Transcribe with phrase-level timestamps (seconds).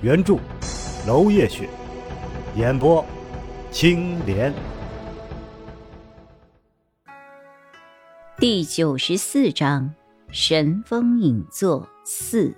[0.00, 0.38] 原著
[1.08, 1.68] 楼夜雪，
[2.54, 3.04] 演播
[3.72, 4.54] 青莲。
[8.38, 9.92] 第九十四章：
[10.30, 12.54] 神风影作四。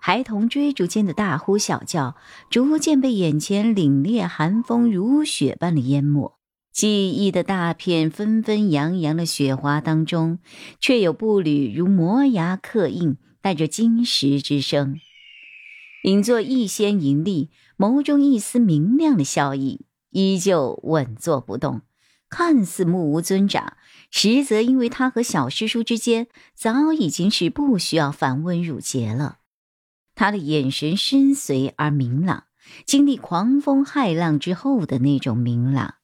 [0.00, 2.16] 孩童追逐间的大呼小叫，
[2.50, 6.36] 逐渐被眼前凛冽寒风如雪般的淹没。
[6.72, 10.40] 记忆的大片纷纷扬扬的雪花当中，
[10.80, 14.98] 却有步履如磨牙刻印，带着金石之声。
[16.04, 21.82] 隐作一仙盈利，眸中一丝明亮的笑意，依旧稳坐不动，
[22.28, 23.76] 看似目无尊长，
[24.10, 29.38] 实则因为他和小师叔之间早已经是不需要繁文缛节了。
[30.14, 32.44] 他的眼神深邃而明朗，
[32.86, 35.94] 经历狂风骇浪之后的那种明朗。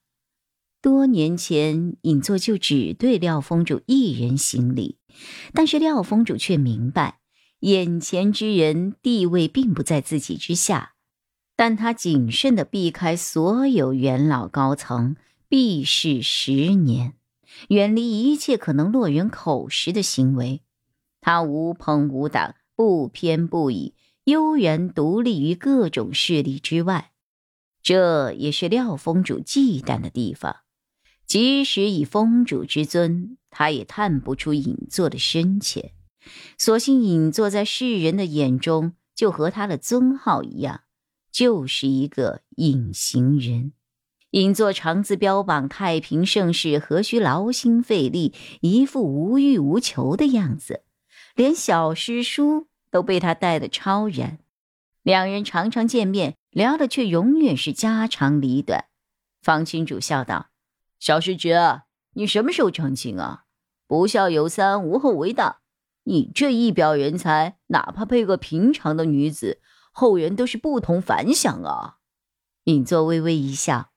[0.83, 4.99] 多年前，尹作就只对廖峰主一人行礼，
[5.53, 7.21] 但是廖峰主却明白，
[7.65, 10.97] 眼前之人地位并不在自己之下，
[11.57, 15.17] 但他谨慎地避开所有元老高层，
[15.49, 17.15] 避世十年，
[17.69, 20.61] 远离一切可能落人口实的行为。
[21.23, 23.95] 他无朋无党，不偏不倚。
[24.25, 27.13] 悠然独立于各种势力之外，
[27.83, 30.57] 这也是廖峰主忌惮的地方。
[31.27, 35.94] 即使以峰主之尊，他也探不出隐座的深浅。
[36.57, 40.83] 所幸隐作在世人的眼中，就和他的尊号一样，
[41.31, 43.73] 就是一个隐形人。
[44.31, 50.83] 隐座常自标榜太平盛世，何须劳心费力，一副无欲无求的样子，
[51.35, 52.67] 连小师叔。
[52.91, 54.39] 都被他带得超然，
[55.03, 58.85] 两人常常见面，聊的却永远是家长里短。
[59.43, 60.51] 方清主笑道
[61.01, 61.57] ：“小师侄，
[62.13, 63.47] 你什么时候成亲啊？
[63.89, 65.63] 不孝有三，无后为大。
[66.05, 69.61] 你这一表人才，哪怕配个平常的女子，
[69.93, 71.97] 后人都是不同凡响啊。”
[72.65, 73.91] 尹作微微一笑：“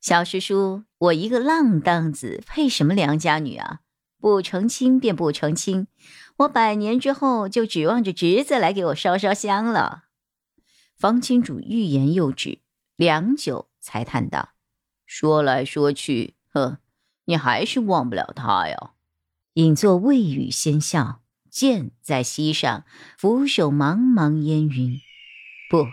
[0.00, 3.80] 小师叔，我一个浪荡子，配什么良家女啊？
[4.20, 5.86] 不成亲便不成亲。”
[6.38, 10.04] 我百年之后就指望着侄子来给我烧烧香了。
[10.96, 12.60] 方清主欲言又止，
[12.96, 14.50] 良久才叹道
[15.06, 16.78] ：“说来说去，呵，
[17.26, 18.92] 你还是忘不了他呀。”
[19.54, 21.21] 尹作未语先笑，
[21.52, 22.84] 剑在膝上，
[23.16, 24.98] 俯首茫茫烟云。
[25.70, 25.86] 不，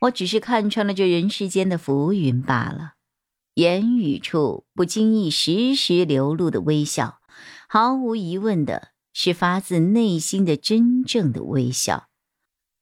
[0.00, 2.94] 我只是看穿了这人世间的浮云罢了。
[3.54, 7.20] 言语处不经意时时流露的微笑，
[7.68, 8.88] 毫无疑问的。
[9.12, 12.06] 是发自内心的真正的微笑，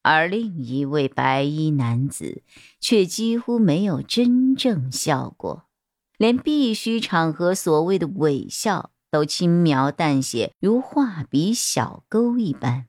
[0.03, 2.43] 而另一位白衣男子
[2.79, 5.65] 却几乎没有真正笑过，
[6.19, 12.87] 连必须场合所谓的伪笑都轻描淡写，如画笔小勾一般。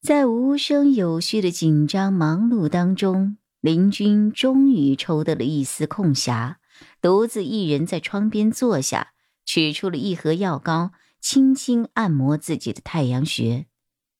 [0.00, 6.56] 在无声有序的紧张忙碌当中，林君终于抽得了一丝空暇，
[7.00, 9.12] 独自一人在窗边坐下，
[9.44, 10.92] 取出了一盒药膏。
[11.20, 13.66] 轻轻按摩自己的太阳穴，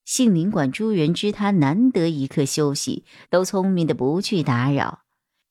[0.05, 5.01] 杏林馆诸人知他难得一刻休息，都聪明的不去打扰。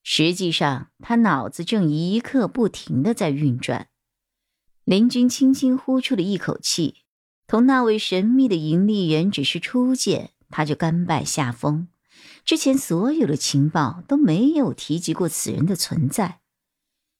[0.03, 3.89] 实际上，他脑子正一刻不停的在运转。
[4.85, 6.97] 林君轻轻呼出了一口气，
[7.47, 11.87] 同那位神秘的盈利人只是初见，他就甘拜下风。
[12.45, 16.41] 之前所有的情报都没有提及过此人的存在。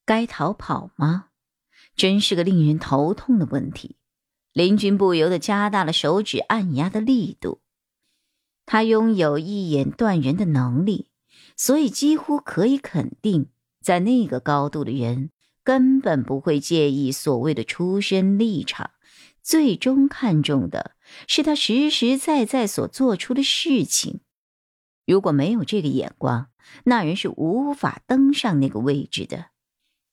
[0.05, 1.27] 该逃跑吗？
[1.95, 3.97] 真是个令人头痛的问题。
[4.53, 7.61] 林君不由得加大了手指按压的力度。
[8.67, 11.11] 他拥有一眼断人的能力，
[11.57, 13.51] 所以几乎可以肯定，
[13.81, 15.31] 在那个高度的人
[15.65, 18.91] 根本不会介意所谓的出身立场，
[19.43, 20.93] 最终看重的
[21.27, 24.21] 是他实实在在所做出的事情。
[25.07, 26.49] 如果没有这个眼光，
[26.85, 29.47] 那人是无法登上那个位置的。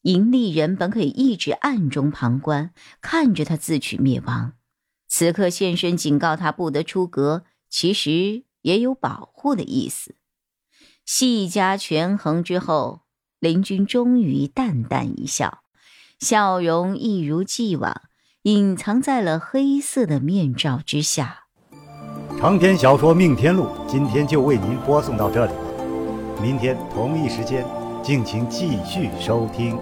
[0.04, 4.54] 盈利人本可以一直暗中旁观，看着他自取灭亡。
[5.08, 10.16] 此刻现身警告他不得出阁，其实也有保护的意思。
[11.06, 13.02] 细加权衡之后，
[13.40, 15.60] 林君终于淡淡一笑，
[16.20, 18.02] 笑容一如既往，
[18.42, 21.46] 隐藏在了黑色的面罩之下。
[22.38, 27.66] 长篇小说《命天录》今天就为您播送到这里了，明天同一时间，
[28.04, 29.78] 敬请继续收听。